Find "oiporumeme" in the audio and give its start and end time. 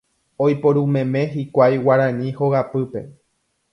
0.45-1.21